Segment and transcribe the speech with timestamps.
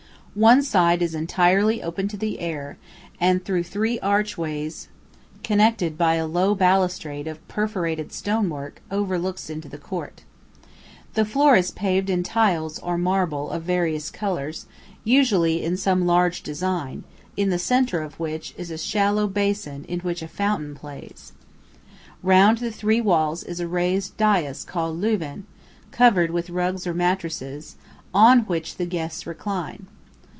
[0.33, 2.77] One side is entirely open to the air,
[3.19, 4.87] and through three archways
[5.43, 10.23] connected by a low balustrade of perforated stonework overlooks the court.
[11.15, 14.67] The floor is paved in tiles or marble of various colours,
[15.03, 17.03] usually in some large design,
[17.35, 21.33] in the centre of which is a shallow basin in which a fountain plays.
[22.23, 25.43] Round the three walls is a raised daīs called "lewan,"
[25.91, 27.75] covered with rugs or mattresses,
[28.13, 29.87] on which the guests recline.